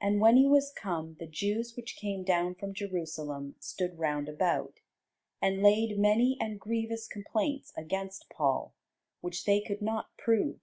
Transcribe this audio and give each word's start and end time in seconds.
And 0.00 0.20
when 0.20 0.36
he 0.36 0.48
was 0.48 0.72
come, 0.72 1.14
the 1.20 1.28
Jews 1.28 1.76
which 1.76 1.94
came 1.94 2.24
down 2.24 2.56
from 2.56 2.74
Jerusalem 2.74 3.54
stood 3.60 4.00
round 4.00 4.28
about, 4.28 4.80
and 5.40 5.62
laid 5.62 5.96
many 5.96 6.36
and 6.40 6.58
grievous 6.58 7.06
complaints 7.06 7.72
against 7.76 8.28
Paul, 8.30 8.74
which 9.20 9.44
they 9.44 9.60
could 9.60 9.80
not 9.80 10.08
prove. 10.18 10.58